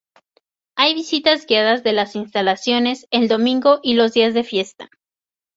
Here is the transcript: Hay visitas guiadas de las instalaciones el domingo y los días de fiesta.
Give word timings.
Hay 0.75 0.95
visitas 0.95 1.45
guiadas 1.45 1.83
de 1.83 1.93
las 1.93 2.15
instalaciones 2.15 3.05
el 3.11 3.27
domingo 3.27 3.79
y 3.83 3.93
los 3.93 4.13
días 4.13 4.33
de 4.33 4.43
fiesta. 4.43 4.89